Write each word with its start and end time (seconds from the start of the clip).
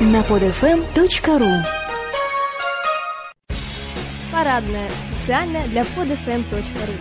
на 0.00 0.20
podfm.ru 0.20 1.50
Парадная. 4.32 4.88
Специально 5.16 5.60
для 5.66 5.82
podfm.ru 5.82 6.94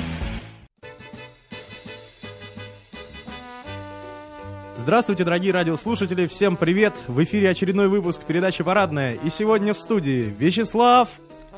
Здравствуйте, 4.78 5.24
дорогие 5.24 5.54
радиослушатели, 5.54 6.26
всем 6.26 6.58
привет! 6.58 6.94
В 7.08 7.24
эфире 7.24 7.50
очередной 7.50 7.88
выпуск 7.88 8.24
передачи 8.24 8.64
«Парадная». 8.64 9.14
И 9.24 9.30
сегодня 9.30 9.74
в 9.74 9.78
студии 9.78 10.34
Вячеслав 10.40 11.10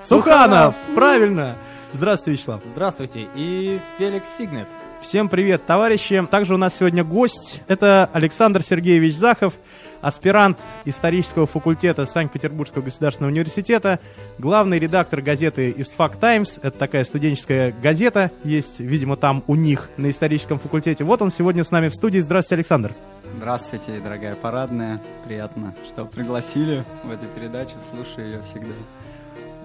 Суханов! 0.04 0.76
Правильно! 0.96 1.56
Здравствуйте, 1.94 2.38
Вячеслав. 2.38 2.62
Здравствуйте, 2.74 3.28
и 3.36 3.80
Феликс 3.98 4.28
Сигнет. 4.38 4.68
Всем 5.02 5.30
привет, 5.30 5.66
товарищи! 5.66 6.26
Также 6.30 6.56
у 6.56 6.58
нас 6.58 6.78
сегодня 6.78 7.04
гость. 7.04 7.62
Это 7.68 8.10
Александр 8.14 8.64
Сергеевич 8.64 9.16
Захов, 9.16 9.54
аспирант 10.02 10.60
исторического 10.86 11.46
факультета 11.46 12.06
Санкт-Петербургского 12.06 12.82
государственного 12.82 13.32
университета, 13.32 14.00
главный 14.38 14.80
редактор 14.80 15.22
газеты 15.22 15.74
«Истфак 15.78 16.18
Таймс». 16.18 16.58
Это 16.62 16.78
такая 16.78 17.04
студенческая 17.04 17.74
газета, 17.82 18.32
есть, 18.44 18.80
видимо, 18.80 19.18
там 19.18 19.44
у 19.48 19.56
них 19.56 19.90
на 19.98 20.10
историческом 20.10 20.60
факультете. 20.60 21.04
Вот 21.04 21.22
он 21.22 21.32
сегодня 21.32 21.64
с 21.64 21.72
нами 21.72 21.90
в 21.90 21.96
студии. 21.96 22.20
Здравствуйте, 22.20 22.56
Александр. 22.56 22.92
Здравствуйте, 23.38 24.00
дорогая 24.04 24.36
парадная. 24.36 25.02
Приятно, 25.26 25.74
что 25.88 26.06
пригласили 26.06 26.84
в 27.04 27.12
эту 27.12 27.26
передачу. 27.36 27.74
Слушаю 27.94 28.28
ее 28.28 28.42
всегда. 28.44 28.74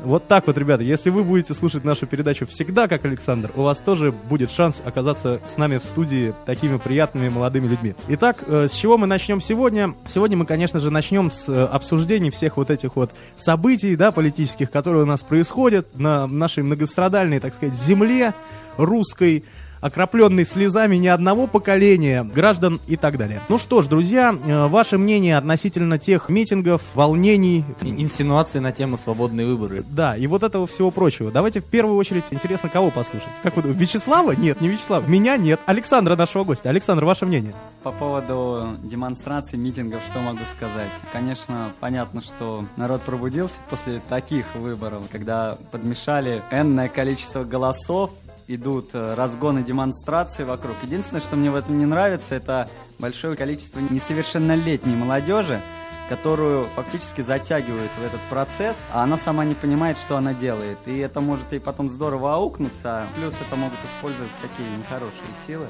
Вот 0.06 0.28
так 0.28 0.46
вот, 0.46 0.56
ребята, 0.56 0.84
если 0.84 1.10
вы 1.10 1.24
будете 1.24 1.52
слушать 1.52 1.83
нашу 1.83 2.06
передачу 2.06 2.46
всегда, 2.46 2.87
как 2.87 3.05
Александр, 3.05 3.51
у 3.56 3.62
вас 3.62 3.78
тоже 3.78 4.12
будет 4.12 4.52
шанс 4.52 4.80
оказаться 4.84 5.41
с 5.45 5.56
нами 5.56 5.79
в 5.79 5.82
студии 5.84 6.32
такими 6.45 6.77
приятными 6.79 7.29
молодыми 7.29 7.66
людьми. 7.66 7.96
Итак, 8.06 8.45
э, 8.46 8.69
с 8.70 8.73
чего 8.73 8.98
мы 8.98 9.09
начнем 9.09 9.41
сегодня? 9.41 9.95
Сегодня 10.06 10.37
мы, 10.37 10.46
конечно 10.46 10.79
же, 10.79 10.92
начнем 10.92 11.29
с 11.29 11.48
э, 11.48 11.65
обсуждений 11.65 12.30
всех 12.30 12.56
вот 12.56 12.70
этих 12.70 12.95
вот 12.95 13.10
событий, 13.37 13.96
да, 13.96 14.13
политических, 14.13 14.71
которые 14.71 15.02
у 15.02 15.07
нас 15.07 15.23
происходят 15.23 15.98
на 15.98 16.29
нашей 16.29 16.63
многострадальной, 16.63 17.41
так 17.41 17.54
сказать, 17.54 17.74
земле 17.74 18.32
русской, 18.76 19.43
окропленный 19.80 20.45
слезами 20.45 20.96
ни 20.96 21.07
одного 21.07 21.46
поколения 21.46 22.23
граждан 22.24 22.80
и 22.87 22.96
так 22.96 23.16
далее. 23.19 23.41
Ну 23.49 23.59
что 23.59 23.82
ж, 23.82 23.87
друзья, 23.87 24.35
э, 24.35 24.66
ваше 24.66 24.99
мнение 24.99 25.37
относительно 25.37 25.99
тех 25.99 26.29
митингов, 26.29 26.82
волнений, 26.95 27.65
Инсинуации 27.82 28.59
на 28.59 28.73
тему 28.73 28.99
свободные 28.99 29.47
выборы. 29.47 29.82
да, 29.88 30.16
и 30.16 30.27
вот 30.27 30.43
этого 30.43 30.66
всего 30.66 30.91
прочего. 30.91 31.30
Давайте 31.30 31.60
в 31.60 31.65
первую 31.65 31.97
очередь 31.97 32.24
интересно, 32.30 32.69
кого 32.69 32.91
послушать. 32.91 33.29
Как 33.43 33.57
вы 33.57 33.63
думаете, 33.63 33.82
Вячеслава? 33.82 34.32
Нет, 34.32 34.60
не 34.60 34.69
Вячеслава. 34.69 35.07
Меня 35.07 35.37
нет. 35.37 35.60
Александра, 35.66 36.16
нашего 36.16 36.45
гостя. 36.45 36.71
Александр, 36.71 37.04
ваше 37.04 37.27
мнение? 37.27 37.52
По 37.82 37.93
поводу 37.93 38.66
демонстраций, 38.82 39.59
митингов, 39.59 40.01
что 40.10 40.19
могу 40.21 40.41
сказать? 40.57 40.91
Конечно, 41.13 41.71
понятно, 41.80 42.21
что 42.21 42.65
народ 42.77 43.02
пробудился 43.02 43.57
после 43.71 44.01
таких 44.09 44.45
выборов, 44.54 45.04
когда 45.13 45.57
подмешали 45.71 46.43
энное 46.51 46.88
количество 46.88 47.45
голосов, 47.45 48.10
идут 48.48 48.90
э, 48.92 49.14
разгоны 49.14 49.62
демонстрации 49.62 50.44
вокруг. 50.44 50.76
Единственное, 50.82 51.20
что 51.20 51.36
мне 51.36 51.50
в 51.50 51.54
этом 51.56 51.78
не 51.78 51.86
нравится, 51.86 52.34
это 52.34 52.68
большое 52.98 53.36
количество 53.36 53.80
несовершеннолетней 53.80 54.94
молодежи, 54.94 55.60
которую 56.08 56.64
фактически 56.76 57.20
затягивают 57.20 57.90
в 57.98 58.04
этот 58.04 58.20
процесс, 58.30 58.76
а 58.92 59.02
она 59.02 59.16
сама 59.16 59.44
не 59.44 59.54
понимает, 59.54 59.98
что 59.98 60.16
она 60.16 60.34
делает. 60.34 60.78
И 60.86 60.96
это 60.98 61.20
может 61.20 61.52
ей 61.52 61.60
потом 61.60 61.88
здорово 61.88 62.34
аукнуться, 62.34 63.02
а 63.02 63.08
плюс 63.16 63.34
это 63.40 63.56
могут 63.56 63.78
использовать 63.84 64.30
всякие 64.38 64.76
нехорошие 64.78 65.28
силы. 65.47 65.66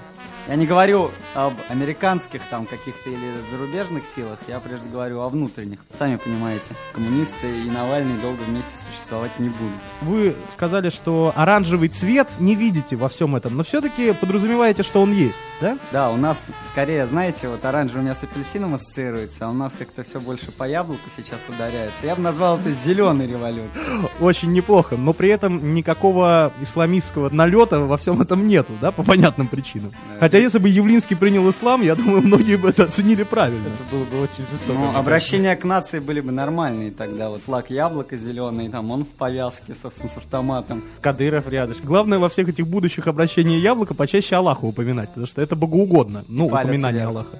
Я 0.48 0.54
не 0.54 0.64
говорю 0.64 1.10
об 1.34 1.54
американских 1.68 2.40
там 2.50 2.66
каких-то 2.66 3.10
или 3.10 3.32
зарубежных 3.50 4.04
силах, 4.04 4.38
я 4.46 4.60
прежде 4.60 4.88
говорю 4.88 5.20
о 5.20 5.28
внутренних. 5.28 5.80
Сами 5.90 6.16
понимаете, 6.16 6.66
коммунисты 6.92 7.62
и 7.64 7.68
Навальный 7.68 8.16
долго 8.20 8.40
вместе 8.42 8.70
существовать 8.78 9.36
не 9.40 9.48
будут. 9.48 9.74
Вы 10.02 10.36
сказали, 10.52 10.90
что 10.90 11.32
оранжевый 11.34 11.88
цвет 11.88 12.28
не 12.38 12.54
видите 12.54 12.94
во 12.94 13.08
всем 13.08 13.34
этом, 13.34 13.56
но 13.56 13.64
все-таки 13.64 14.12
подразумеваете, 14.12 14.84
что 14.84 15.02
он 15.02 15.12
есть, 15.12 15.36
да? 15.60 15.78
Да, 15.90 16.10
у 16.12 16.16
нас 16.16 16.40
скорее, 16.70 17.08
знаете, 17.08 17.48
вот 17.48 17.64
оранжевый 17.64 18.02
у 18.02 18.04
меня 18.04 18.14
с 18.14 18.22
апельсином 18.22 18.74
ассоциируется, 18.74 19.46
а 19.46 19.50
у 19.50 19.52
нас 19.52 19.72
как-то 19.76 20.04
все 20.04 20.20
больше 20.20 20.52
по 20.52 20.62
яблоку 20.62 21.02
сейчас 21.16 21.40
ударяется. 21.48 22.06
Я 22.06 22.14
бы 22.14 22.22
назвал 22.22 22.60
это 22.60 22.70
зеленой 22.72 23.26
революцией. 23.26 24.08
Очень 24.20 24.52
неплохо, 24.52 24.96
но 24.96 25.12
при 25.12 25.28
этом 25.28 25.74
никакого 25.74 26.52
исламистского 26.60 27.30
налета 27.30 27.80
во 27.80 27.96
всем 27.96 28.20
этом 28.20 28.46
нету, 28.46 28.72
да, 28.80 28.92
по 28.92 29.02
понятным 29.02 29.48
причинам. 29.48 29.90
Хотя 30.20 30.35
если 30.38 30.58
бы 30.58 30.68
Явлинский 30.68 31.14
принял 31.14 31.48
ислам, 31.50 31.82
я 31.82 31.94
думаю, 31.94 32.22
многие 32.22 32.56
бы 32.56 32.68
это 32.68 32.84
оценили 32.84 33.22
правильно. 33.22 33.68
Это 33.68 33.96
было 33.96 34.04
бы 34.04 34.22
очень 34.22 34.44
жестоко. 34.50 34.72
Ну, 34.72 34.96
обращения 34.96 35.54
к 35.56 35.64
нации 35.64 35.98
были 35.98 36.20
бы 36.20 36.32
нормальные 36.32 36.90
тогда. 36.90 37.30
Вот 37.30 37.42
флаг 37.42 37.70
яблоко 37.70 38.16
зеленый, 38.16 38.68
там 38.68 38.90
он 38.90 39.04
в 39.04 39.08
повязке, 39.08 39.74
собственно, 39.80 40.10
с 40.10 40.16
автоматом. 40.16 40.82
Кадыров 41.00 41.48
рядышком. 41.48 41.86
Главное 41.86 42.18
во 42.18 42.28
всех 42.28 42.48
этих 42.48 42.66
будущих 42.66 43.06
обращениях 43.06 43.62
яблока 43.62 43.94
почаще 43.94 44.36
Аллаха 44.36 44.64
упоминать, 44.64 45.08
потому 45.08 45.26
что 45.26 45.42
это 45.42 45.56
богоугодно. 45.56 46.24
Ну, 46.28 46.48
Палец 46.48 46.66
упоминание 46.66 47.02
вверх. 47.02 47.10
Аллаха. 47.10 47.38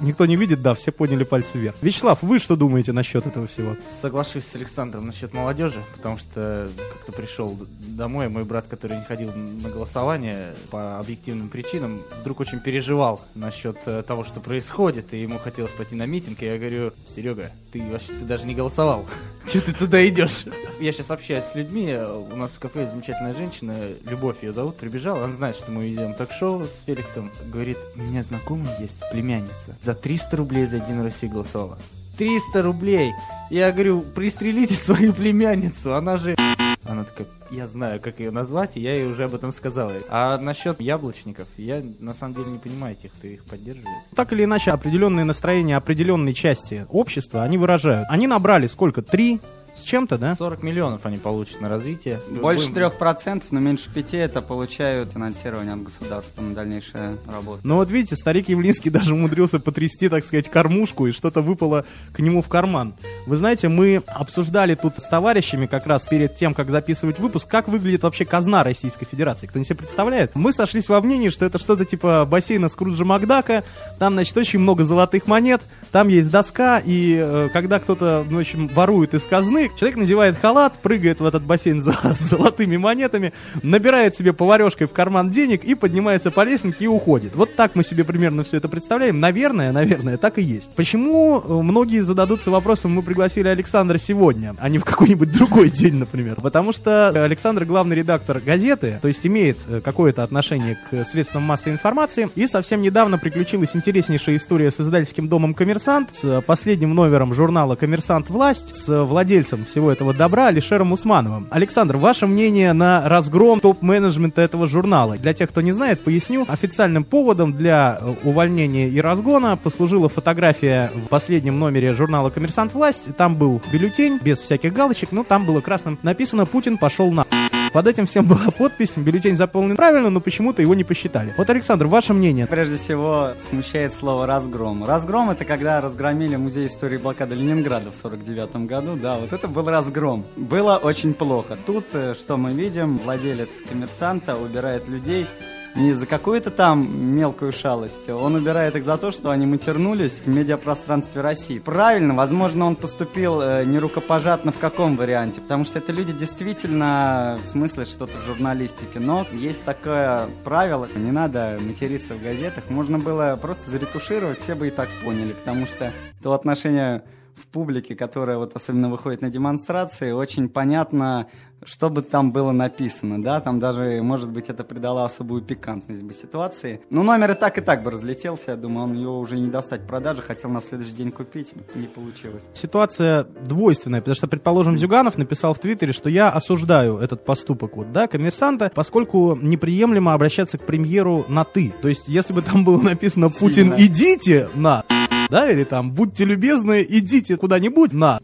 Никто 0.00 0.24
не 0.24 0.36
видит, 0.36 0.62
да, 0.62 0.74
все 0.74 0.92
подняли 0.92 1.24
пальцы 1.24 1.58
вверх. 1.58 1.76
Вячеслав, 1.82 2.22
вы 2.22 2.38
что 2.38 2.56
думаете 2.56 2.92
насчет 2.92 3.26
этого 3.26 3.46
всего? 3.46 3.76
Соглашусь 3.90 4.46
с 4.46 4.54
Александром 4.54 5.06
насчет 5.06 5.34
молодежи, 5.34 5.82
потому 5.94 6.16
что 6.16 6.70
как-то 6.92 7.12
пришел 7.12 7.56
домой, 7.80 8.28
мой 8.28 8.44
брат, 8.44 8.66
который 8.66 8.96
не 8.96 9.04
ходил 9.04 9.30
на 9.34 9.68
голосование 9.68 10.54
по 10.70 10.98
объективным 10.98 11.50
причинам, 11.50 12.00
вдруг 12.20 12.40
очень 12.40 12.60
переживал 12.60 13.20
насчет 13.34 13.76
э, 13.84 14.02
того, 14.02 14.24
что 14.24 14.40
происходит, 14.40 15.12
и 15.12 15.20
ему 15.20 15.38
хотелось 15.38 15.72
пойти 15.72 15.94
на 15.94 16.06
митинг, 16.06 16.42
и 16.42 16.46
я 16.46 16.56
говорю, 16.56 16.92
Серега, 17.14 17.50
ты 17.72 17.82
вообще 17.90 18.08
ты 18.08 18.24
даже 18.24 18.46
не 18.46 18.54
голосовал, 18.54 19.04
че 19.52 19.60
ты 19.60 19.74
туда 19.74 20.06
идешь? 20.08 20.44
Я 20.80 20.92
сейчас 20.92 21.10
общаюсь 21.10 21.44
с 21.44 21.54
людьми, 21.54 21.94
у 21.94 22.36
нас 22.36 22.52
в 22.52 22.58
кафе 22.58 22.86
замечательная 22.86 23.34
женщина, 23.34 23.74
Любовь 24.08 24.42
ее 24.42 24.52
зовут, 24.52 24.76
прибежала, 24.76 25.24
она 25.24 25.32
знает, 25.34 25.56
что 25.56 25.70
мы 25.70 25.88
ведем 25.88 26.14
ток-шоу 26.14 26.64
с 26.64 26.84
Феликсом, 26.86 27.30
говорит, 27.52 27.76
у 27.96 28.00
меня 28.00 28.22
знакомая 28.22 28.80
есть, 28.80 29.02
племянница, 29.12 29.76
за 29.90 29.94
300 29.94 30.36
рублей 30.36 30.66
за 30.66 30.76
Единую 30.76 31.04
Россию 31.04 31.32
голосовала. 31.32 31.78
300 32.16 32.62
рублей. 32.62 33.12
Я 33.50 33.72
говорю, 33.72 34.02
пристрелите 34.02 34.74
свою 34.74 35.12
племянницу, 35.12 35.94
она 35.94 36.16
же... 36.16 36.36
Она 36.84 37.04
такая, 37.04 37.26
я 37.50 37.66
знаю, 37.66 38.00
как 38.00 38.20
ее 38.20 38.30
назвать, 38.30 38.76
и 38.76 38.80
я 38.80 38.94
ей 38.94 39.06
уже 39.06 39.24
об 39.24 39.34
этом 39.34 39.52
сказал. 39.52 39.90
А 40.08 40.38
насчет 40.38 40.80
яблочников, 40.80 41.46
я 41.56 41.82
на 41.98 42.14
самом 42.14 42.34
деле 42.34 42.50
не 42.52 42.58
понимаю 42.58 42.96
тех, 42.96 43.12
кто 43.12 43.26
их 43.26 43.44
поддерживает. 43.44 43.98
Так 44.14 44.32
или 44.32 44.44
иначе, 44.44 44.70
определенные 44.70 45.24
настроения 45.24 45.76
определенной 45.76 46.34
части 46.34 46.86
общества 46.90 47.42
они 47.42 47.58
выражают. 47.58 48.06
Они 48.10 48.26
набрали 48.26 48.66
сколько? 48.66 49.02
Три 49.02 49.40
с 49.80 49.84
чем-то, 49.84 50.18
да? 50.18 50.36
40 50.36 50.62
миллионов 50.62 51.06
они 51.06 51.16
получат 51.16 51.60
на 51.60 51.68
развитие. 51.68 52.20
Больше 52.28 52.72
трех 52.72 52.98
процентов, 52.98 53.52
но 53.52 53.60
меньше 53.60 53.92
пяти 53.92 54.16
это 54.16 54.42
получают 54.42 55.10
финансирование 55.12 55.74
от 55.74 55.82
государства 55.82 56.42
на 56.42 56.54
дальнейшую 56.54 57.18
работу. 57.26 57.60
Но 57.64 57.76
вот 57.76 57.90
видите, 57.90 58.16
старик 58.16 58.48
Явлинский 58.48 58.90
даже 58.90 59.14
умудрился 59.14 59.60
потрясти, 59.60 60.08
так 60.08 60.24
сказать, 60.24 60.48
кормушку, 60.48 61.06
и 61.06 61.12
что-то 61.12 61.42
выпало 61.42 61.84
к 62.12 62.20
нему 62.20 62.42
в 62.42 62.48
карман. 62.48 62.94
Вы 63.26 63.36
знаете, 63.36 63.68
мы 63.68 64.02
обсуждали 64.06 64.74
тут 64.74 64.94
с 64.98 65.08
товарищами 65.08 65.66
как 65.66 65.86
раз 65.86 66.06
перед 66.08 66.36
тем, 66.36 66.54
как 66.54 66.70
записывать 66.70 67.18
выпуск, 67.18 67.48
как 67.48 67.68
выглядит 67.68 68.02
вообще 68.02 68.24
казна 68.24 68.64
Российской 68.64 69.06
Федерации. 69.06 69.46
Кто 69.46 69.58
не 69.58 69.64
себе 69.64 69.76
представляет? 69.76 70.34
Мы 70.34 70.52
сошлись 70.52 70.88
во 70.88 71.00
мнении, 71.00 71.28
что 71.28 71.44
это 71.44 71.58
что-то 71.58 71.84
типа 71.84 72.26
бассейна 72.26 72.68
Скруджа 72.68 73.04
Макдака, 73.04 73.64
там, 73.98 74.14
значит, 74.14 74.36
очень 74.36 74.58
много 74.58 74.84
золотых 74.84 75.26
монет, 75.26 75.62
там 75.92 76.08
есть 76.08 76.30
доска, 76.30 76.80
и 76.84 77.16
э, 77.20 77.48
когда 77.52 77.80
кто-то, 77.80 78.24
ну, 78.28 78.38
в 78.38 78.40
общем, 78.40 78.68
ворует 78.68 79.14
из 79.14 79.24
казны, 79.24 79.70
человек 79.76 79.96
надевает 79.96 80.38
халат, 80.38 80.78
прыгает 80.78 81.20
в 81.20 81.26
этот 81.26 81.42
бассейн 81.42 81.80
за 81.80 81.94
золотыми 82.20 82.76
монетами, 82.76 83.32
набирает 83.62 84.14
себе 84.14 84.32
поварешкой 84.32 84.86
в 84.86 84.92
карман 84.92 85.30
денег 85.30 85.64
и 85.64 85.74
поднимается 85.74 86.30
по 86.30 86.44
лестнике 86.44 86.84
и 86.84 86.86
уходит. 86.86 87.34
Вот 87.34 87.56
так 87.56 87.74
мы 87.74 87.82
себе 87.82 88.04
примерно 88.04 88.44
все 88.44 88.58
это 88.58 88.68
представляем. 88.68 89.18
Наверное, 89.18 89.72
наверное, 89.72 90.16
так 90.16 90.38
и 90.38 90.42
есть. 90.42 90.74
Почему 90.76 91.40
э, 91.40 91.52
многие 91.62 92.00
зададутся 92.00 92.50
вопросом, 92.50 92.92
мы 92.92 93.02
пригласили 93.02 93.48
Александра 93.48 93.98
сегодня, 93.98 94.54
а 94.60 94.68
не 94.68 94.78
в 94.78 94.84
какой-нибудь 94.84 95.32
другой 95.32 95.70
день, 95.70 95.94
например? 95.94 96.36
Потому 96.40 96.72
что 96.72 97.08
Александр 97.08 97.64
главный 97.64 97.96
редактор 97.96 98.38
газеты, 98.38 98.98
то 99.02 99.08
есть 99.08 99.26
имеет 99.26 99.58
э, 99.68 99.80
какое-то 99.82 100.22
отношение 100.22 100.78
к 100.88 101.04
средствам 101.04 101.42
массовой 101.42 101.72
информации, 101.72 102.28
и 102.36 102.46
совсем 102.46 102.80
недавно 102.80 103.18
приключилась 103.18 103.74
интереснейшая 103.74 104.36
история 104.36 104.70
с 104.70 104.78
издательским 104.80 105.26
домом 105.28 105.52
«Коммерсант», 105.52 105.79
с 105.80 106.42
последним 106.42 106.94
номером 106.94 107.34
журнала 107.34 107.74
«Коммерсант. 107.74 108.28
Власть», 108.28 108.76
с 108.76 109.04
владельцем 109.04 109.64
всего 109.64 109.90
этого 109.90 110.12
добра 110.12 110.48
Алишером 110.48 110.92
Усмановым. 110.92 111.46
Александр, 111.50 111.96
ваше 111.96 112.26
мнение 112.26 112.72
на 112.74 113.08
разгром 113.08 113.60
топ-менеджмента 113.60 114.42
этого 114.42 114.66
журнала? 114.66 115.16
Для 115.16 115.32
тех, 115.32 115.48
кто 115.48 115.62
не 115.62 115.72
знает, 115.72 116.04
поясню. 116.04 116.44
Официальным 116.48 117.04
поводом 117.04 117.52
для 117.52 117.98
э, 117.98 118.14
увольнения 118.24 118.88
и 118.88 119.00
разгона 119.00 119.56
послужила 119.56 120.08
фотография 120.08 120.90
в 120.94 121.08
последнем 121.08 121.58
номере 121.58 121.94
журнала 121.94 122.28
«Коммерсант. 122.28 122.74
Власть». 122.74 123.16
Там 123.16 123.36
был 123.36 123.62
бюллетень 123.72 124.18
без 124.22 124.38
всяких 124.38 124.74
галочек, 124.74 125.12
но 125.12 125.24
там 125.24 125.46
было 125.46 125.60
красным 125.60 125.98
написано 126.02 126.44
«Путин 126.44 126.76
пошел 126.76 127.10
на...» 127.10 127.24
Под 127.72 127.86
этим 127.86 128.06
всем 128.06 128.26
была 128.26 128.50
подпись, 128.50 128.96
бюллетень 128.96 129.36
заполнен 129.36 129.76
правильно, 129.76 130.10
но 130.10 130.20
почему-то 130.20 130.60
его 130.60 130.74
не 130.74 130.82
посчитали. 130.82 131.32
Вот, 131.36 131.48
Александр, 131.50 131.86
ваше 131.86 132.12
мнение? 132.12 132.48
Прежде 132.48 132.76
всего, 132.76 133.30
смущает 133.48 133.94
слово 133.94 134.26
«разгром». 134.26 134.84
Разгром— 134.84 135.30
это 135.30 135.44
когда 135.44 135.80
разгромили 135.80 136.34
музей 136.34 136.66
истории 136.66 136.96
блокады 136.98 137.36
Ленинграда 137.36 137.92
в 137.92 137.94
49 137.94 138.66
году. 138.66 138.96
Да, 138.96 139.18
вот 139.18 139.32
это 139.32 139.46
был 139.46 139.68
разгром. 139.68 140.24
Было 140.36 140.78
очень 140.78 141.14
плохо. 141.14 141.56
Тут, 141.64 141.84
э, 141.92 142.14
что 142.14 142.36
мы 142.36 142.52
видим, 142.52 142.98
владелец 142.98 143.50
коммерсанта 143.68 144.36
убирает 144.36 144.88
людей 144.88 145.26
не 145.74 145.92
за 145.92 146.06
какую-то 146.06 146.50
там 146.50 147.14
мелкую 147.14 147.52
шалость, 147.52 148.08
он 148.08 148.34
убирает 148.34 148.76
их 148.76 148.84
за 148.84 148.98
то, 148.98 149.10
что 149.10 149.30
они 149.30 149.46
матернулись 149.46 150.12
в 150.24 150.28
медиапространстве 150.28 151.20
России. 151.20 151.58
Правильно, 151.58 152.14
возможно, 152.14 152.66
он 152.66 152.76
поступил 152.76 153.40
э, 153.40 153.64
нерукопожатно 153.64 154.52
в 154.52 154.58
каком 154.58 154.96
варианте, 154.96 155.40
потому 155.40 155.64
что 155.64 155.78
это 155.78 155.92
люди 155.92 156.12
действительно 156.12 157.38
смыслят 157.44 157.88
что-то 157.88 158.16
в 158.18 158.24
журналистике, 158.24 158.98
но 158.98 159.26
есть 159.32 159.64
такое 159.64 160.26
правило, 160.44 160.88
не 160.94 161.12
надо 161.12 161.58
материться 161.60 162.14
в 162.14 162.22
газетах, 162.22 162.64
можно 162.68 162.98
было 162.98 163.38
просто 163.40 163.70
заретушировать, 163.70 164.40
все 164.40 164.54
бы 164.54 164.68
и 164.68 164.70
так 164.70 164.88
поняли, 165.04 165.32
потому 165.32 165.66
что 165.66 165.92
то 166.22 166.32
отношение 166.32 167.02
в 167.36 167.46
публике, 167.46 167.94
которая 167.94 168.38
вот 168.38 168.54
особенно 168.54 168.90
выходит 168.90 169.22
на 169.22 169.30
демонстрации, 169.30 170.12
очень 170.12 170.48
понятно, 170.48 171.26
что 171.64 171.90
бы 171.90 172.02
там 172.02 172.32
было 172.32 172.52
написано, 172.52 173.22
да, 173.22 173.40
там 173.40 173.60
даже, 173.60 174.00
может 174.02 174.30
быть, 174.30 174.48
это 174.48 174.64
придало 174.64 175.04
особую 175.04 175.42
пикантность 175.42 176.02
бы 176.02 176.12
ситуации. 176.12 176.80
Ну, 176.90 177.02
номер 177.02 177.32
и 177.32 177.34
так, 177.34 177.58
и 177.58 177.60
так 177.60 177.82
бы 177.82 177.90
разлетелся, 177.90 178.52
я 178.52 178.56
думаю, 178.56 178.84
он 178.84 178.94
его 178.94 179.18
уже 179.18 179.36
не 179.36 179.48
достать 179.48 179.82
в 179.82 179.86
продаже, 179.86 180.22
хотел 180.22 180.50
на 180.50 180.62
следующий 180.62 180.92
день 180.92 181.12
купить, 181.12 181.52
не 181.74 181.86
получилось. 181.86 182.48
Ситуация 182.54 183.24
двойственная, 183.24 184.00
потому 184.00 184.14
что, 184.14 184.26
предположим, 184.28 184.78
Зюганов 184.78 185.18
написал 185.18 185.52
в 185.54 185.58
Твиттере, 185.58 185.92
что 185.92 186.08
я 186.08 186.30
осуждаю 186.30 186.98
этот 186.98 187.24
поступок, 187.24 187.76
вот, 187.76 187.92
да, 187.92 188.06
коммерсанта, 188.06 188.72
поскольку 188.74 189.36
неприемлемо 189.36 190.14
обращаться 190.14 190.56
к 190.56 190.64
премьеру 190.64 191.26
на 191.28 191.44
«ты». 191.44 191.74
То 191.82 191.88
есть, 191.88 192.08
если 192.08 192.32
бы 192.32 192.42
там 192.42 192.64
было 192.64 192.80
написано 192.80 193.28
«Путин, 193.28 193.74
Сильно. 193.74 193.74
идите 193.78 194.48
на», 194.54 194.84
да, 195.30 195.50
или 195.50 195.64
там 195.64 195.92
«Будьте 195.92 196.24
любезны, 196.24 196.84
идите 196.88 197.36
куда-нибудь 197.36 197.92
на», 197.92 198.20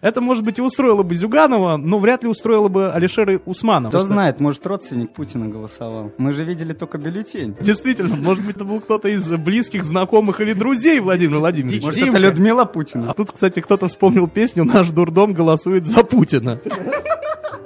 это, 0.00 0.22
может 0.22 0.44
быть, 0.44 0.58
и 0.58 0.62
устроило 0.62 1.02
бы 1.02 1.14
Зюганова, 1.14 1.76
но 1.76 1.98
вряд 1.98 2.22
ли 2.22 2.28
устроило 2.28 2.68
бы 2.68 2.90
Алишера 2.90 3.38
Усманова. 3.44 3.90
Кто 3.90 4.06
знает, 4.06 4.40
может, 4.40 4.66
родственник 4.66 5.12
Путина 5.12 5.48
голосовал. 5.48 6.12
Мы 6.16 6.32
же 6.32 6.42
видели 6.42 6.72
только 6.72 6.96
бюллетень. 6.96 7.54
Действительно, 7.60 8.16
может 8.16 8.44
быть, 8.44 8.56
это 8.56 8.64
был 8.64 8.80
кто-то 8.80 9.08
из 9.08 9.28
близких, 9.36 9.84
знакомых 9.84 10.40
или 10.40 10.54
друзей 10.54 11.00
Владимира 11.00 11.40
Владимировича. 11.40 11.86
Может, 11.86 12.02
это 12.02 12.18
Людмила 12.18 12.64
Путина. 12.64 13.10
А 13.10 13.14
тут, 13.14 13.32
кстати, 13.32 13.60
кто-то 13.60 13.88
вспомнил 13.88 14.26
песню 14.26 14.64
«Наш 14.64 14.88
дурдом 14.88 15.34
голосует 15.34 15.86
за 15.86 16.02
Путина». 16.02 16.60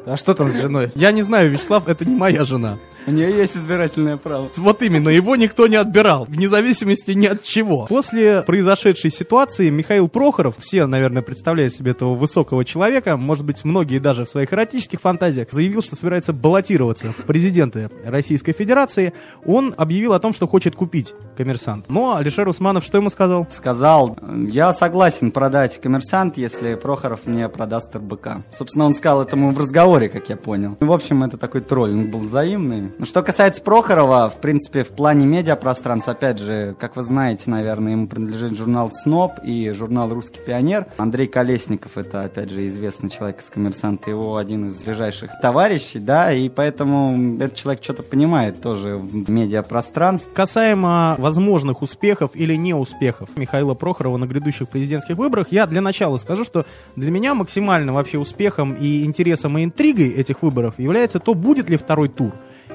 А 0.07 0.17
что 0.17 0.35
там 0.35 0.51
с 0.51 0.61
женой? 0.61 0.93
Я 0.97 1.13
не 1.13 1.23
знаю, 1.23 1.51
Вячеслав, 1.51 1.89
это 1.89 2.05
не 2.05 2.15
моя 2.15 2.45
жена. 2.45 2.79
У 3.07 3.11
нее 3.11 3.31
есть 3.37 3.57
избирательное 3.57 4.17
право. 4.17 4.51
Вот 4.57 4.83
именно, 4.83 5.09
его 5.11 5.37
никто 5.37 5.67
не 5.67 5.77
отбирал, 5.77 6.25
вне 6.25 6.49
зависимости 6.49 7.11
ни 7.13 7.27
от 7.27 7.43
чего. 7.43 7.87
После 7.87 8.43
произошедшей 8.43 9.11
ситуации 9.11 9.69
Михаил 9.71 10.09
Прохоров, 10.09 10.57
все, 10.59 10.87
наверное, 10.87 11.23
представляют 11.23 11.75
себе 11.75 11.91
этого 11.91 12.15
высокого 12.15 12.65
человека, 12.65 13.17
может 13.17 13.45
быть, 13.45 13.65
многие 13.65 13.99
даже 13.99 14.25
в 14.25 14.29
своих 14.29 14.53
эротических 14.53 15.01
фантазиях, 15.01 15.49
заявил, 15.51 15.83
что 15.83 15.97
собирается 15.97 16.33
баллотироваться 16.33 17.13
в 17.13 17.25
президенты 17.25 17.91
Российской 18.05 18.53
Федерации. 18.53 19.13
Он 19.45 19.75
объявил 19.77 20.15
о 20.15 20.21
том, 20.21 20.33
что 20.33 20.47
хочет 20.47 20.75
купить 20.75 21.15
коммерсант. 21.37 21.87
Но 21.89 22.17
Алишер 22.17 22.49
Усманов 22.49 22.85
что 22.85 22.99
ему 22.99 23.11
сказал? 23.11 23.47
Сказал, 23.51 24.17
я 24.49 24.73
согласен 24.73 25.31
продать 25.31 25.81
коммерсант, 25.81 26.37
если 26.37 26.75
Прохоров 26.75 27.21
мне 27.27 27.49
продаст 27.49 27.95
РБК. 27.95 28.29
Собственно, 28.57 28.87
он 28.87 28.95
сказал 28.95 29.23
этому 29.23 29.53
в 29.53 29.59
разговоре, 29.59 30.09
как 30.09 30.29
я 30.29 30.37
понял. 30.37 30.77
В 30.81 30.93
общем, 30.93 31.23
это 31.25 31.37
такой 31.37 31.61
троллинг 31.61 32.11
был 32.11 32.21
взаимный. 32.21 32.94
Ну, 32.97 33.07
что 33.07 33.23
касается 33.23 33.61
Прохорова, 33.61 34.31
в 34.31 34.41
принципе, 34.41 34.85
в 34.85 34.91
плане 34.91 35.27
медиапространства, 35.27 36.13
опять 36.13 36.39
же, 36.39 36.77
как 36.79 36.95
вы 36.95 37.03
знаете, 37.03 37.51
наверное, 37.51 37.93
ему 37.93 38.07
принадлежит 38.07 38.57
журнал 38.57 38.93
«СНОП» 38.93 39.41
и 39.43 39.73
журнал 39.73 40.11
«Русский 40.11 40.39
пионер». 40.39 40.87
Андрей 40.97 41.27
Колесников, 41.27 41.99
это, 41.99 42.23
опять 42.23 42.51
же, 42.51 42.67
известный 42.69 43.11
человек 43.11 43.41
из 43.41 43.51
«Коммерсанта», 43.51 44.11
его 44.11 44.37
один 44.37 44.69
из 44.69 44.81
ближайших 44.83 45.33
товарищей, 45.43 45.99
да, 45.99 46.33
и 46.33 46.49
поэтому 46.49 47.37
этот 47.37 47.57
человек 47.57 47.83
что-то 47.83 48.05
понимает 48.05 48.61
тоже 48.63 48.97
в 48.97 49.29
медиапространстве. 49.29 50.31
Касаемо 50.33 51.17
возможных 51.19 51.83
успехов 51.83 52.31
или 52.35 52.55
неуспехов 52.55 53.31
Михаила 53.37 53.75
Прохорова 53.75 54.19
на 54.19 54.27
грядущих 54.27 54.69
президентских 54.69 55.17
выборах, 55.17 55.49
я 55.51 55.67
для 55.67 55.81
начала 55.81 56.17
скажу, 56.17 56.45
что 56.45 56.65
для 56.95 57.11
меня 57.11 57.35
максимальным 57.35 57.97
вообще 57.97 58.19
успехом 58.19 58.73
и 58.75 59.05
интересом 59.05 59.59
и 59.59 59.65
интригой 59.65 60.11
этих 60.11 60.43
выборов 60.43 60.79
является 60.79 61.19
то, 61.19 61.35
будет 61.35 61.69
ли 61.69 61.77
второй 61.77 62.09
тур. 62.09 62.33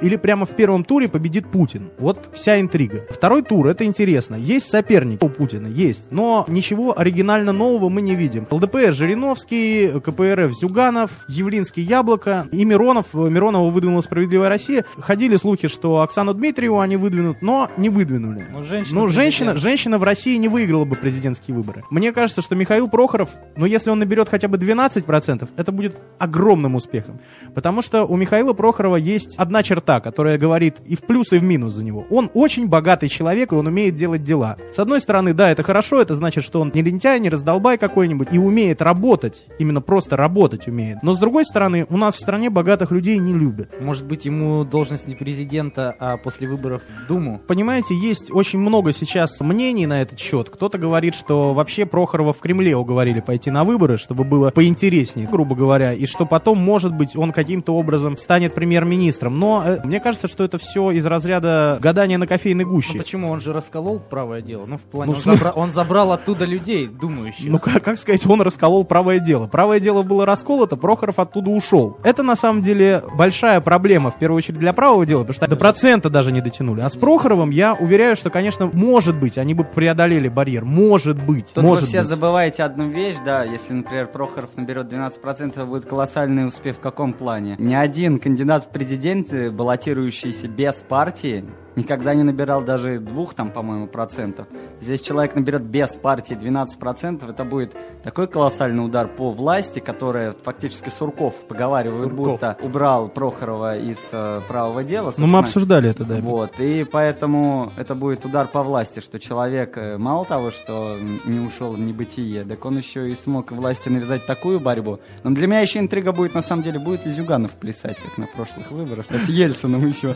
Или 0.10 0.16
прямо 0.16 0.48
в 0.48 0.56
первом 0.56 0.84
туре 0.84 1.08
победит 1.08 1.52
Путин. 1.52 1.92
Вот 2.00 2.32
вся 2.34 2.60
интрига. 2.60 3.06
Второй 3.12 3.44
тур, 3.44 3.68
это 3.68 3.84
интересно. 3.86 4.34
Есть 4.34 4.68
соперник 4.68 5.22
у 5.22 5.30
Путина, 5.30 5.68
есть. 5.68 6.12
Но 6.12 6.46
ничего 6.48 7.00
оригинально 7.00 7.54
нового 7.54 7.90
мы 7.90 8.02
не 8.02 8.16
видим. 8.16 8.48
ЛДПР 8.50 8.92
Жириновский, 8.92 10.00
КПРФ 10.00 10.52
Зюганов, 10.60 11.12
Явлинский 11.28 11.84
Яблоко 11.84 12.48
и 12.52 12.66
Миронов. 12.66 13.14
Миронова 13.14 13.70
выдвинула 13.70 14.02
«Справедливая 14.02 14.50
Россия». 14.50 14.84
Ходили 14.98 15.36
слухи, 15.36 15.68
что 15.68 16.02
Оксану 16.02 16.34
Дмитриеву 16.34 16.80
они 16.80 16.98
выдвинут, 16.98 17.44
но 17.44 17.70
не 17.78 17.90
выдвинули. 17.90 18.48
Ну, 18.52 18.64
женщина 18.64 19.02
Ну, 19.02 19.08
женщина, 19.10 19.58
женщина 19.58 20.00
в 20.00 20.04
России 20.04 20.38
не 20.38 20.48
выиграла 20.48 20.86
бы 20.86 20.96
президентские 20.96 21.56
выборы. 21.56 21.84
Мне 21.92 22.12
кажется, 22.14 22.42
что 22.42 22.56
Михаил 22.56 22.90
Прохоров, 22.90 23.30
ну, 23.56 23.68
если 23.68 23.92
он 23.92 24.00
наберет 24.00 24.28
хотя 24.28 24.48
бы 24.48 24.58
12%, 24.58 25.48
это 25.56 25.72
будет 25.72 25.96
огромным 26.18 26.74
успехом. 26.74 27.20
Потому 27.54 27.84
что 27.84 28.06
у 28.06 28.16
Михаила 28.16 28.54
Прохорова 28.54 28.96
есть 28.96 29.36
одна 29.38 29.62
черта, 29.62 29.99
которая 30.01 30.38
говорит 30.38 30.78
и 30.86 30.96
в 30.96 31.01
плюс, 31.01 31.34
и 31.34 31.38
в 31.38 31.44
минус 31.44 31.74
за 31.74 31.84
него. 31.84 32.06
Он 32.10 32.30
очень 32.34 32.68
богатый 32.68 33.10
человек, 33.10 33.51
и 33.51 33.56
он 33.56 33.68
умеет 33.68 33.96
делать 33.96 34.24
дела. 34.24 34.57
С 34.72 34.80
одной 34.80 35.01
стороны, 35.01 35.34
да, 35.34 35.50
это 35.50 35.63
хорошо, 35.63 36.01
это 36.01 36.16
значит, 36.16 36.44
что 36.44 36.62
он 36.62 36.72
не 36.74 36.81
лентяй, 36.81 37.19
не 37.19 37.30
раздолбай 37.30 37.78
какой-нибудь, 37.78 38.30
и 38.31 38.38
умеет 38.38 38.81
работать, 38.81 39.44
именно 39.57 39.81
просто 39.81 40.16
работать 40.16 40.68
умеет. 40.68 41.04
Но 41.04 41.13
с 41.13 41.18
другой 41.19 41.46
стороны, 41.46 41.86
у 41.90 41.98
нас 41.98 42.16
в 42.16 42.19
стране 42.19 42.50
богатых 42.50 42.92
людей 42.92 43.18
не 43.18 43.34
любят. 43.34 43.69
Может 43.81 44.06
быть, 44.06 44.25
ему 44.25 44.63
должность 44.63 45.07
не 45.07 45.16
президента, 45.16 45.96
а 46.00 46.18
после 46.18 46.48
выборов 46.48 46.81
в 47.04 47.07
Думу? 47.07 47.42
Понимаете, 47.48 47.95
есть 47.95 48.31
очень 48.31 48.60
много 48.60 48.94
сейчас 48.94 49.40
мнений 49.40 49.88
на 49.88 50.02
этот 50.02 50.19
счет. 50.19 50.50
Кто-то 50.50 50.78
говорит, 50.78 51.16
что 51.16 51.54
вообще 51.54 51.86
Прохорова 51.86 52.34
в 52.34 52.40
Кремле 52.40 52.75
уговорили 52.75 53.19
пойти 53.19 53.52
на 53.52 53.63
выборы, 53.63 53.98
чтобы 53.98 54.24
было 54.24 54.52
поинтереснее, 54.52 55.28
грубо 55.28 55.56
говоря, 55.56 55.94
и 55.94 56.06
что 56.06 56.25
потом, 56.25 56.60
может 56.60 56.94
быть, 56.94 57.16
он 57.16 57.31
каким-то 57.31 57.75
образом 57.75 58.18
станет 58.18 58.54
премьер-министром. 58.54 59.40
Но 59.40 59.63
э, 59.66 59.80
мне 59.90 60.00
кажется, 60.00 60.28
что 60.28 60.44
это 60.44 60.58
все 60.58 60.92
из 60.92 61.06
разряда 61.06 61.78
гадания 61.82 62.18
на 62.18 62.28
кофейной 62.28 62.64
Ну 62.66 62.72
гуще. 62.72 62.98
почему? 62.98 63.30
Он 63.30 63.40
же 63.40 63.52
расколол 63.54 64.00
правое 64.00 64.42
дело. 64.42 64.66
Ну, 64.66 64.78
в 64.78 64.82
плане, 64.82 65.12
Ну, 65.12 65.18
он, 65.18 65.22
смысле- 65.22 65.48
забра- 65.50 65.54
он 65.56 65.72
забрал 65.74 66.12
оттуда 66.12 66.46
людей, 66.46 66.88
думающих. 66.88 67.48
Ну, 67.48 67.60
как, 67.60 67.84
как 67.84 67.98
сказать, 67.98 68.26
он 68.26 68.42
расколол 68.42 68.86
правое 68.86 69.19
дело. 69.19 69.48
Правое 69.48 69.80
дело 69.80 70.04
было 70.04 70.26
расколото, 70.26 70.78
Прохоров 70.78 71.19
оттуда 71.19 71.50
ушел. 71.52 71.98
Это, 72.04 72.24
на 72.24 72.36
самом 72.36 72.62
деле, 72.62 73.04
большая 73.16 73.60
проблема, 73.62 74.12
в 74.12 74.18
первую 74.19 74.38
очередь, 74.38 74.60
для 74.60 74.74
правого 74.74 75.06
дела, 75.06 75.22
потому 75.22 75.34
что 75.34 75.48
до 75.48 75.56
процента 75.56 76.10
даже 76.10 76.31
не 76.31 76.42
дотянули. 76.42 76.81
А 76.81 76.90
с 76.90 76.96
Прохоровым 76.96 77.50
я 77.50 77.74
уверяю, 77.74 78.16
что, 78.16 78.30
конечно, 78.30 78.69
может 78.72 79.18
быть, 79.19 79.38
они 79.38 79.54
бы 79.54 79.64
преодолели 79.64 80.28
барьер. 80.30 80.64
Может 80.66 81.22
быть. 81.24 81.48
Тут 81.54 81.64
может 81.64 81.81
вы 81.84 81.88
все 81.88 82.00
быть. 82.00 82.08
забываете 82.08 82.64
одну 82.64 82.88
вещь, 82.90 83.18
да, 83.26 83.44
если, 83.44 83.74
например, 83.74 84.08
Прохоров 84.08 84.50
наберет 84.56 84.88
12%, 84.92 85.66
будет 85.66 85.86
колоссальный 85.86 86.46
успех 86.46 86.78
в 86.78 86.80
каком 86.80 87.14
плане? 87.14 87.56
Ни 87.58 87.74
один 87.74 88.19
кандидат 88.19 88.66
в 88.66 88.68
президенты, 88.69 89.50
баллотирующийся 89.80 90.48
без 90.48 90.83
партии, 90.88 91.45
никогда 91.80 92.14
не 92.14 92.24
набирал 92.24 92.62
даже 92.62 93.00
двух 93.00 93.33
там, 93.33 93.52
по-моему, 93.52 93.88
процентов. 93.88 94.48
Здесь 94.81 95.02
человек 95.02 95.36
наберет 95.36 95.64
без 95.64 95.95
партии 95.95 96.33
12 96.33 96.78
процентов, 96.78 97.30
это 97.30 97.44
будет 97.45 97.76
такой 98.04 98.28
колоссальный 98.28 98.86
удар 98.86 99.07
по 99.07 99.31
власти, 99.31 99.80
которая 99.80 100.36
фактически 100.44 100.90
Сурков, 100.90 101.36
поговаривают, 101.48 102.09
Сурков. 102.09 102.31
будто 102.33 102.57
убрал 102.62 103.09
Прохорова 103.09 103.78
из 103.78 104.09
э, 104.12 104.42
правого 104.48 104.83
дела. 104.83 105.14
Ну, 105.18 105.28
мы 105.28 105.40
обсуждали 105.40 105.90
это, 105.90 106.04
да. 106.04 106.18
Вот, 106.18 106.59
и 106.59 106.86
поэтому 106.90 107.71
это 107.78 107.95
будет 107.95 108.26
удар 108.26 108.48
по 108.48 108.64
власти, 108.64 109.00
что 109.00 109.19
человек 109.19 109.78
э, 109.78 109.98
мало 109.98 110.26
того, 110.26 110.52
что 110.52 110.98
не 111.26 111.40
ушел 111.40 111.74
в 111.74 111.80
небытие, 111.80 112.44
так 112.44 112.64
он 112.66 112.78
еще 112.78 113.09
и 113.09 113.16
смог 113.16 113.52
власти 113.52 113.90
навязать 113.90 114.26
такую 114.26 114.59
борьбу. 114.59 115.00
Но 115.24 115.31
для 115.31 115.48
меня 115.48 115.62
еще 115.62 115.80
интрига 115.80 116.12
будет, 116.12 116.33
на 116.36 116.42
самом 116.42 116.64
деле, 116.64 116.80
будет 116.80 117.06
ли 117.06 117.12
Зюганов 117.12 117.52
плясать, 117.52 117.98
как 117.98 118.18
на 118.18 118.28
прошлых 118.28 118.71
выборах, 118.71 119.06
с 119.09 119.30
Ельцином 119.30 119.88
еще. 119.88 120.16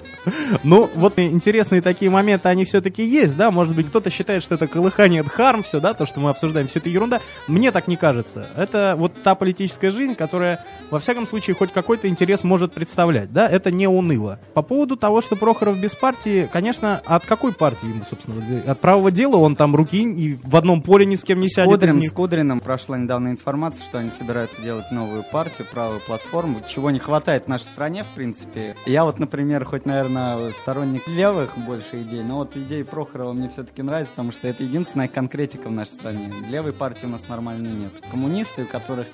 Ну, 0.64 0.90
вот 0.96 1.20
интересно 1.20 1.53
интересные 1.54 1.84
такие 1.84 2.10
моменты, 2.10 2.50
они 2.50 2.66
все-таки 2.66 3.06
есть, 3.06 3.38
да, 3.38 3.52
может 3.52 3.76
быть, 3.76 3.86
кто-то 3.86 4.10
считает, 4.10 4.42
что 4.42 4.56
это 4.56 4.66
колыхание 4.66 5.22
дхарм, 5.22 5.62
все, 5.62 5.80
да, 5.80 5.94
то, 5.94 6.08
что 6.08 6.20
мы 6.20 6.32
обсуждаем, 6.32 6.68
все 6.68 6.80
это 6.80 6.90
ерунда. 6.90 7.22
Мне 7.48 7.72
так 7.72 7.88
не 7.88 7.96
кажется. 7.96 8.48
Это 8.58 8.96
вот 8.98 9.14
та 9.22 9.36
политическая 9.36 9.92
жизнь, 9.92 10.16
которая, 10.16 10.66
во 10.90 10.98
всяком 10.98 11.28
случае, 11.28 11.56
хоть 11.56 11.72
какой-то 11.72 12.08
интерес 12.08 12.44
может 12.44 12.74
представлять, 12.74 13.32
да, 13.32 13.48
это 13.48 13.70
не 13.70 13.88
уныло. 13.88 14.40
По 14.56 14.64
поводу 14.64 14.98
того, 14.98 15.22
что 15.22 15.36
Прохоров 15.36 15.78
без 15.78 15.94
партии, 15.94 16.50
конечно, 16.52 17.00
от 17.06 17.24
какой 17.24 17.54
партии 17.54 17.86
ему, 17.88 18.04
собственно, 18.10 18.42
от 18.66 18.80
правого 18.80 19.12
дела 19.12 19.36
он 19.36 19.56
там 19.56 19.76
руки 19.76 20.02
и 20.02 20.40
в 20.44 20.56
одном 20.56 20.82
поле 20.82 21.06
ни 21.06 21.16
с 21.16 21.24
кем 21.24 21.40
не 21.40 21.50
сядет. 21.50 21.70
из 21.70 21.76
Кудрин, 21.76 22.00
них. 22.00 22.10
с 22.10 22.14
Кудриным 22.14 22.60
прошла 22.62 22.98
недавно 22.98 23.28
информация, 23.28 23.86
что 23.86 24.00
они 24.00 24.10
собираются 24.10 24.60
делать 24.60 24.92
новую 24.92 25.24
партию, 25.24 25.68
правую 25.72 26.00
платформу, 26.00 26.64
чего 26.68 26.90
не 26.90 26.98
хватает 26.98 27.48
нашей 27.48 27.66
стране, 27.66 28.04
в 28.04 28.16
принципе. 28.16 28.76
Я 28.88 29.04
вот, 29.04 29.20
например, 29.20 29.66
хоть, 29.66 29.86
наверное, 29.86 30.52
сторонник 30.64 31.04
левых 31.34 31.58
больше 31.58 32.04
идей, 32.04 32.22
но 32.22 32.38
вот 32.38 32.56
идеи 32.56 32.84
Прохорова 32.84 33.34
мне 33.34 33.50
все-таки 33.50 33.82
нравятся, 33.82 34.12
потому 34.12 34.32
что 34.32 34.48
это 34.48 34.64
единственная 34.64 35.08
конкретика 35.08 35.68
в 35.68 35.72
нашей 35.72 35.94
стране. 35.94 36.32
Левой 36.48 36.74
партии 36.74 37.08
у 37.08 37.10
нас 37.10 37.28
нормальной 37.28 37.72
нет. 37.72 37.92
Коммунисты, 38.12 38.64
у 38.64 38.68
которых 38.68 39.08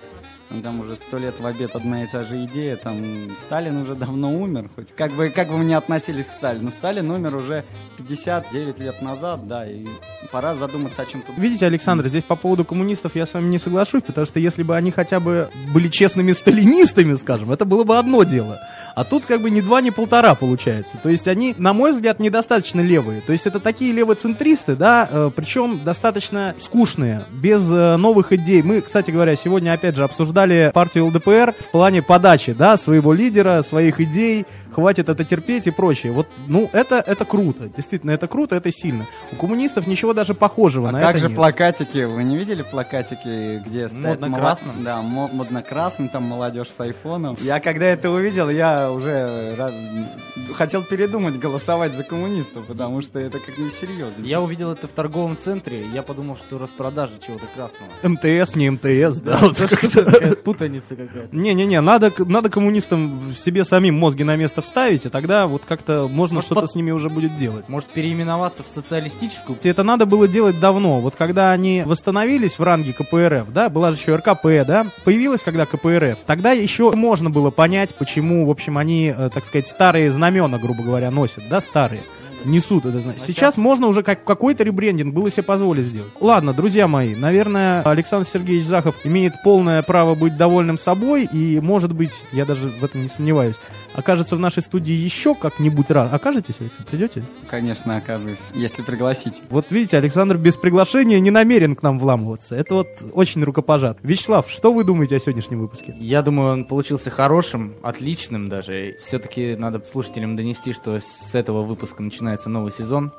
ну, 0.49 0.61
там 0.61 0.79
уже 0.79 0.95
сто 0.95 1.17
лет 1.17 1.39
в 1.39 1.45
обед 1.45 1.75
одна 1.75 2.03
и 2.03 2.07
та 2.07 2.23
же 2.23 2.43
идея, 2.45 2.75
там 2.75 3.01
Сталин 3.37 3.77
уже 3.77 3.95
давно 3.95 4.33
умер, 4.33 4.69
хоть 4.75 4.91
как 4.95 5.11
бы, 5.11 5.29
как 5.29 5.47
бы 5.47 5.57
мы 5.57 5.63
ни 5.63 5.73
относились 5.73 6.25
к 6.25 6.33
Сталину, 6.33 6.71
Сталин 6.71 7.09
умер 7.11 7.35
уже 7.35 7.63
59 7.97 8.79
лет 8.79 9.01
назад, 9.01 9.47
да, 9.47 9.69
и 9.69 9.85
пора 10.31 10.55
задуматься 10.55 11.03
о 11.03 11.05
чем-то 11.05 11.33
Видите, 11.37 11.67
Александр, 11.67 12.07
здесь 12.07 12.23
по 12.23 12.35
поводу 12.35 12.65
коммунистов 12.65 13.15
я 13.15 13.25
с 13.27 13.33
вами 13.33 13.47
не 13.47 13.59
соглашусь, 13.59 14.01
потому 14.01 14.25
что 14.25 14.39
если 14.39 14.63
бы 14.63 14.75
они 14.75 14.91
хотя 14.91 15.19
бы 15.19 15.49
были 15.71 15.87
честными 15.87 16.31
сталинистами, 16.31 17.15
скажем, 17.15 17.51
это 17.51 17.65
было 17.65 17.83
бы 17.83 17.97
одно 17.97 18.23
дело. 18.23 18.59
А 18.99 19.05
тут 19.05 19.25
как 19.25 19.41
бы 19.41 19.49
ни 19.49 19.61
два, 19.61 19.79
ни 19.79 19.91
полтора 19.91 20.35
получается. 20.35 20.97
То 21.01 21.07
есть 21.07 21.25
они, 21.29 21.55
на 21.57 21.71
мой 21.71 21.93
взгляд, 21.93 22.19
недостаточно 22.19 22.81
левые. 22.81 23.21
То 23.21 23.31
есть 23.31 23.47
это 23.47 23.61
такие 23.61 23.93
левоцентристы, 23.93 24.75
да, 24.75 25.07
э, 25.09 25.31
причем 25.33 25.79
достаточно 25.85 26.53
скучные, 26.59 27.23
без 27.31 27.65
э, 27.71 27.95
новых 27.95 28.33
идей. 28.33 28.61
Мы, 28.61 28.81
кстати 28.81 29.09
говоря, 29.09 29.37
сегодня 29.37 29.71
опять 29.71 29.95
же 29.95 30.03
обсуждали 30.03 30.71
партию 30.73 31.05
ЛДПР 31.05 31.55
в 31.57 31.71
плане 31.71 32.01
подачи, 32.01 32.51
да, 32.51 32.77
своего 32.77 33.13
лидера, 33.13 33.61
своих 33.61 34.01
идей, 34.01 34.45
хватит 34.73 35.09
это 35.09 35.23
терпеть 35.23 35.67
и 35.67 35.71
прочее. 35.71 36.11
Вот, 36.11 36.27
ну, 36.47 36.69
это, 36.73 37.03
это 37.05 37.25
круто. 37.25 37.69
Действительно, 37.75 38.11
это 38.11 38.27
круто, 38.27 38.55
это 38.55 38.71
сильно. 38.71 39.05
У 39.31 39.35
коммунистов 39.35 39.87
ничего 39.87 40.13
даже 40.13 40.33
похожего 40.33 40.89
А 40.89 40.91
на 40.91 40.99
как 40.99 41.11
это 41.11 41.19
же 41.19 41.27
нет. 41.27 41.35
плакатики? 41.37 42.03
Вы 42.03 42.23
не 42.23 42.37
видели 42.37 42.61
плакатики, 42.61 43.61
где 43.65 43.89
стоят 43.89 44.19
Модно-красным? 44.21 44.83
Да, 44.83 45.01
мо- 45.01 45.29
модно-красный, 45.31 46.09
там 46.09 46.23
молодежь 46.23 46.69
с 46.75 46.79
айфоном. 46.79 47.37
Я 47.41 47.59
когда 47.59 47.85
это 47.85 48.09
увидел, 48.09 48.49
я 48.49 48.88
уже 48.91 49.55
ра- 49.57 50.53
хотел 50.53 50.83
передумать 50.83 51.37
голосовать 51.39 51.93
за 51.93 52.03
коммунистов, 52.03 52.65
потому 52.67 53.01
что 53.01 53.19
это 53.19 53.39
как 53.39 53.57
несерьезно. 53.57 54.23
Я 54.23 54.41
увидел 54.41 54.71
это 54.71 54.87
в 54.87 54.91
торговом 54.91 55.37
центре, 55.37 55.85
я 55.93 56.01
подумал, 56.03 56.35
что 56.37 56.57
распродажа 56.57 57.13
чего-то 57.25 57.45
красного. 57.55 57.89
МТС, 58.03 58.55
не 58.55 58.69
МТС, 58.69 59.19
да. 59.21 59.39
Путаница 60.43 60.95
какая-то. 60.95 61.35
Не-не-не, 61.35 61.81
надо, 61.81 62.11
надо 62.19 62.49
коммунистам 62.49 63.33
себе 63.37 63.63
самим 63.65 63.97
мозги 63.97 64.23
на 64.23 64.35
место 64.35 64.61
вставить, 64.61 65.05
и 65.05 65.09
тогда 65.09 65.47
вот 65.47 65.63
как-то 65.67 66.07
можно 66.07 66.41
что-то 66.41 66.61
под- 66.61 66.71
с 66.71 66.75
ними 66.75 66.91
уже 66.91 67.09
будет 67.09 67.37
делать. 67.37 67.67
Может 67.69 67.89
переименоваться 67.89 68.63
в 68.63 68.67
социалистическую? 68.67 69.57
Это 69.63 69.83
надо 69.83 70.05
было 70.05 70.27
делать 70.27 70.59
давно. 70.59 70.99
Вот 70.99 71.15
когда 71.15 71.51
они 71.51 71.83
восстановились 71.85 72.59
в 72.59 72.63
ранге 72.63 72.93
КПРФ, 72.93 73.51
да, 73.51 73.69
была 73.69 73.91
же 73.91 73.97
еще 73.97 74.15
РКП, 74.15 74.65
да, 74.67 74.87
появилась 75.03 75.41
когда 75.41 75.65
КПРФ, 75.65 76.19
тогда 76.25 76.51
еще 76.51 76.91
можно 76.91 77.29
было 77.29 77.49
понять, 77.51 77.95
почему, 77.95 78.45
в 78.45 78.49
общем, 78.49 78.68
они, 78.77 79.13
э, 79.15 79.29
так 79.33 79.45
сказать, 79.45 79.67
старые 79.67 80.11
знамена, 80.11 80.57
грубо 80.57 80.83
говоря, 80.83 81.11
носят, 81.11 81.47
да, 81.49 81.61
старые. 81.61 82.01
Несут 82.45 82.85
это 82.85 82.99
знамя. 82.99 83.17
Сейчас 83.25 83.57
можно 83.57 83.87
уже 83.87 84.03
как 84.03 84.23
какой-то 84.23 84.63
ребрендинг 84.63 85.13
было 85.13 85.29
себе 85.31 85.43
позволить 85.43 85.85
сделать. 85.85 86.11
Ладно, 86.19 86.53
друзья 86.53 86.87
мои, 86.87 87.15
наверное, 87.15 87.81
Александр 87.83 88.27
Сергеевич 88.27 88.65
Захов 88.65 88.95
имеет 89.03 89.33
полное 89.43 89.81
право 89.83 90.15
быть 90.15 90.37
довольным 90.37 90.77
собой, 90.77 91.27
и, 91.31 91.59
может 91.59 91.93
быть, 91.93 92.13
я 92.31 92.45
даже 92.45 92.69
в 92.69 92.83
этом 92.83 93.01
не 93.01 93.07
сомневаюсь, 93.07 93.55
окажется 93.93 94.35
в 94.35 94.39
нашей 94.39 94.63
студии 94.63 94.93
еще 94.93 95.35
как-нибудь 95.35 95.89
раз. 95.91 96.13
Окажетесь, 96.13 96.55
Александр, 96.59 96.89
придете? 96.89 97.23
Конечно, 97.49 97.97
окажусь, 97.97 98.37
если 98.53 98.81
пригласите. 98.81 99.41
Вот 99.49 99.71
видите, 99.71 99.97
Александр 99.97 100.37
без 100.37 100.55
приглашения 100.55 101.19
не 101.19 101.31
намерен 101.31 101.75
к 101.75 101.83
нам 101.83 101.99
вламываться. 101.99 102.55
Это 102.55 102.75
вот 102.75 102.87
очень 103.13 103.43
рукопожат. 103.43 103.97
Вячеслав, 104.03 104.49
что 104.49 104.71
вы 104.71 104.83
думаете 104.83 105.17
о 105.17 105.19
сегодняшнем 105.19 105.59
выпуске? 105.59 105.95
Я 105.99 106.21
думаю, 106.21 106.53
он 106.53 106.65
получился 106.65 107.09
хорошим, 107.09 107.73
отличным 107.81 108.49
даже. 108.49 108.95
Все-таки 108.99 109.55
надо 109.55 109.83
слушателям 109.83 110.35
донести, 110.35 110.73
что 110.73 110.99
с 110.99 111.33
этого 111.33 111.63
выпуска 111.63 112.03
начинается 112.03 112.28
новый 112.49 112.71
сезон. 112.71 113.11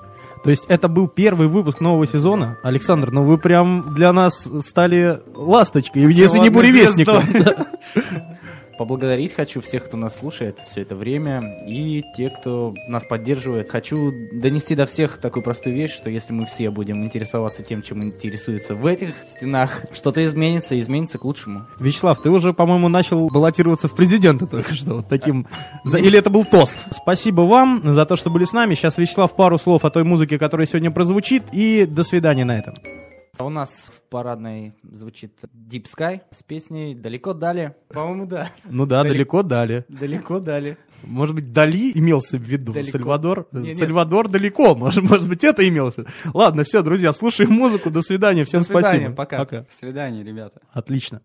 То 0.42 0.50
есть 0.50 0.64
это 0.68 0.88
был 0.88 1.08
первый 1.08 1.48
выпуск 1.48 1.80
нового 1.80 2.06
сезона. 2.06 2.56
Александр, 2.62 3.10
ну 3.10 3.24
вы 3.24 3.36
прям 3.36 3.94
для 3.94 4.12
нас 4.12 4.48
стали 4.62 5.20
ласточкой, 5.34 6.10
если 6.12 6.38
не 6.38 6.48
буревестником. 6.48 7.24
Поблагодарить 8.80 9.34
хочу 9.34 9.60
всех, 9.60 9.84
кто 9.84 9.98
нас 9.98 10.18
слушает 10.18 10.58
все 10.66 10.80
это 10.80 10.96
время, 10.96 11.58
и 11.66 12.02
те, 12.16 12.30
кто 12.30 12.72
нас 12.88 13.04
поддерживает. 13.04 13.68
Хочу 13.68 14.10
донести 14.32 14.74
до 14.74 14.86
всех 14.86 15.18
такую 15.18 15.42
простую 15.42 15.76
вещь, 15.76 15.94
что 15.94 16.08
если 16.08 16.32
мы 16.32 16.46
все 16.46 16.70
будем 16.70 17.04
интересоваться 17.04 17.62
тем, 17.62 17.82
чем 17.82 18.02
интересуются 18.02 18.74
в 18.74 18.86
этих 18.86 19.16
стенах, 19.22 19.82
что-то 19.92 20.24
изменится, 20.24 20.76
и 20.76 20.80
изменится 20.80 21.18
к 21.18 21.26
лучшему. 21.26 21.66
Вячеслав, 21.78 22.22
ты 22.22 22.30
уже, 22.30 22.54
по-моему, 22.54 22.88
начал 22.88 23.28
баллотироваться 23.28 23.86
в 23.86 23.94
президенты 23.94 24.46
только 24.46 24.72
что. 24.72 24.94
Вот 24.94 25.08
таким... 25.10 25.46
Или 25.84 26.18
это 26.18 26.30
был 26.30 26.46
тост? 26.46 26.74
Спасибо 26.90 27.42
вам 27.42 27.82
за 27.84 28.06
то, 28.06 28.16
что 28.16 28.30
были 28.30 28.46
с 28.46 28.54
нами. 28.54 28.76
Сейчас, 28.76 28.96
Вячеслав, 28.96 29.36
пару 29.36 29.58
слов 29.58 29.84
о 29.84 29.90
той 29.90 30.04
музыке, 30.04 30.38
которая 30.38 30.66
сегодня 30.66 30.90
прозвучит, 30.90 31.42
и 31.52 31.84
до 31.84 32.02
свидания 32.02 32.46
на 32.46 32.58
этом. 32.58 32.76
А 33.40 33.44
у 33.44 33.48
нас 33.48 33.90
в 33.90 34.02
парадной 34.10 34.74
звучит 34.82 35.32
Deep 35.54 35.84
Sky 35.84 36.20
с 36.30 36.42
песней 36.42 36.94
«Далеко 36.94 37.32
дали». 37.32 37.74
По-моему, 37.88 38.26
да. 38.26 38.50
Ну 38.64 38.84
да, 38.84 39.02
далеко 39.02 39.42
дали. 39.42 39.86
Далеко 39.88 40.40
дали. 40.40 40.76
Может 41.02 41.34
быть, 41.34 41.50
Дали 41.50 41.90
имелся 41.94 42.36
в 42.36 42.42
виду? 42.42 42.74
Далеко. 42.74 42.90
Сальвадор? 42.90 43.48
Не, 43.52 43.68
нет. 43.68 43.78
Сальвадор 43.78 44.28
далеко. 44.28 44.74
Может, 44.80 45.02
может 45.04 45.30
быть, 45.30 45.42
это 45.42 45.66
имелось 45.66 45.94
в 45.94 45.98
виду. 45.98 46.10
Ладно, 46.34 46.64
все, 46.64 46.82
друзья, 46.82 47.14
слушаем 47.14 47.50
музыку. 47.52 47.90
До 47.90 48.02
свидания. 48.02 48.44
Всем 48.44 48.60
До 48.60 48.66
свидания, 48.66 49.06
спасибо. 49.06 49.16
пока. 49.16 49.38
Пока. 49.38 49.56
До 49.62 49.66
свидания, 49.74 50.22
ребята. 50.22 50.60
Отлично. 50.72 51.22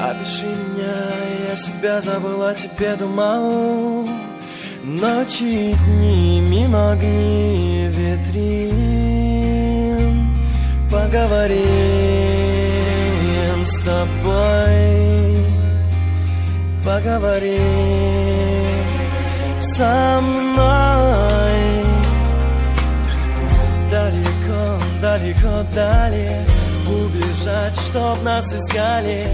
Опиши 0.00 0.46
меня, 0.46 0.94
я 1.50 1.56
себя 1.56 2.00
забыл, 2.00 2.40
о 2.44 2.54
тебе 2.54 2.94
думал 2.94 4.08
Ночи 4.84 5.72
и 5.72 5.74
дни, 5.74 6.40
мимо 6.40 6.92
огни 6.92 7.88
витрин 7.88 8.78
Поговорим 10.88 11.58
с 13.66 13.80
тобой 13.80 15.36
Поговорим 16.84 17.58
со 19.60 20.20
мной. 20.20 21.58
Далеко, 23.90 24.78
далеко, 25.02 25.66
далее 25.74 26.44
Убежать, 26.86 27.76
чтоб 27.76 28.22
нас 28.22 28.54
искали 28.54 29.26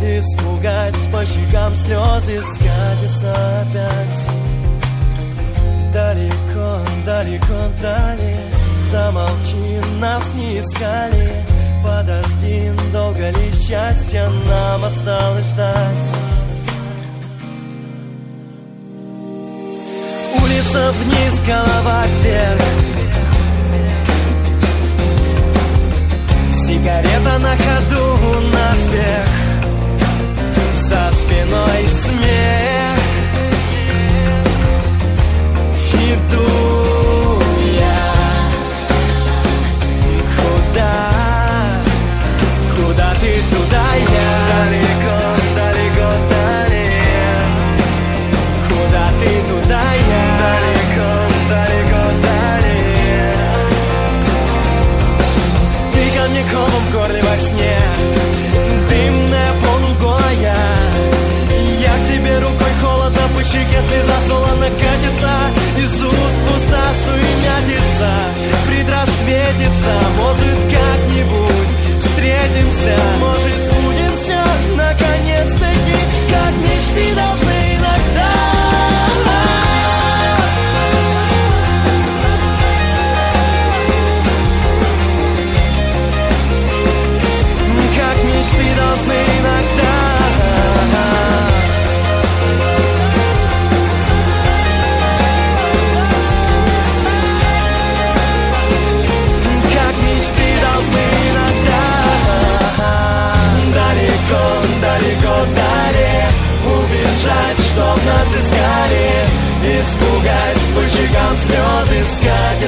Испугать 0.00 0.94
по 1.12 1.24
щекам 1.24 1.74
слезы 1.74 2.40
Скатиться 2.42 3.34
опять. 3.62 4.28
Далеко, 5.92 6.78
далеко, 7.04 7.54
далее 7.82 8.38
Замолчи, 8.92 9.80
нас 10.00 10.22
не 10.34 10.60
искали. 10.60 11.32
Подожди, 11.84 12.70
долго 12.92 13.30
ли 13.30 13.52
счастье 13.52 14.28
нам 14.28 14.84
осталось 14.84 15.46
ждать? 15.46 16.08
Улица 20.40 20.92
вниз, 20.92 21.40
голова 21.46 22.04
вверх. 22.22 22.62
Сигарета 26.66 27.38
на 27.38 27.56
ходу, 27.56 28.40
наспех 28.52 29.37
Спиной 31.38 31.86
смех. 31.88 32.98
Иду 35.94 36.67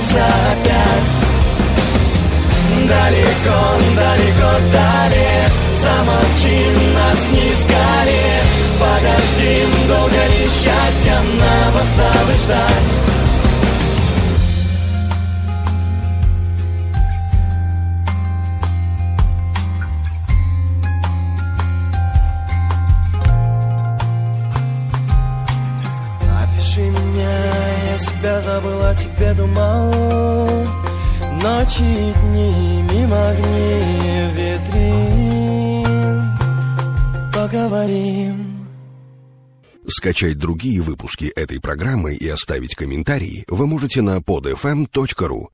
Скатиться 0.00 0.24
опять. 0.52 1.12
Далеко, 2.88 3.60
далеко, 3.96 4.50
далее. 4.72 5.48
Замолчим, 5.82 6.94
нас 6.94 7.28
не 7.32 7.52
искали. 7.52 8.20
Подождем, 8.80 9.88
долго 9.88 10.26
ли 10.26 10.46
счастья 10.46 11.20
Нам 11.20 11.76
осталось 11.76 12.42
ждать 12.44 13.29
тебе 29.00 29.34
думал. 29.34 29.90
Ночи 31.42 31.82
и 31.82 32.12
дни, 32.20 32.82
мимо 32.92 33.30
огней 33.30 34.30
витрин. 34.32 35.90
Поговорим. 37.32 38.68
Скачать 39.86 40.38
другие 40.38 40.82
выпуски 40.82 41.24
этой 41.24 41.60
программы 41.60 42.14
и 42.14 42.28
оставить 42.28 42.74
комментарии 42.74 43.44
вы 43.48 43.66
можете 43.66 44.02
на 44.02 44.18
podfm.ru. 44.18 45.48